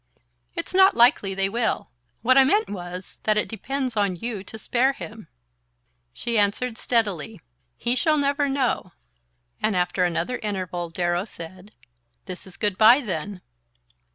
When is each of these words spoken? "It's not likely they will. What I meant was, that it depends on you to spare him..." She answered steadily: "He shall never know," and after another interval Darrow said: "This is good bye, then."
"It's 0.55 0.73
not 0.73 0.97
likely 0.97 1.35
they 1.35 1.47
will. 1.47 1.91
What 2.23 2.35
I 2.35 2.43
meant 2.43 2.71
was, 2.71 3.19
that 3.25 3.37
it 3.37 3.47
depends 3.47 3.95
on 3.95 4.15
you 4.15 4.43
to 4.43 4.57
spare 4.57 4.93
him..." 4.93 5.27
She 6.11 6.39
answered 6.39 6.79
steadily: 6.79 7.39
"He 7.77 7.93
shall 7.93 8.17
never 8.17 8.49
know," 8.49 8.93
and 9.61 9.75
after 9.75 10.03
another 10.03 10.39
interval 10.39 10.89
Darrow 10.89 11.25
said: 11.25 11.75
"This 12.25 12.47
is 12.47 12.57
good 12.57 12.79
bye, 12.79 13.01
then." 13.01 13.41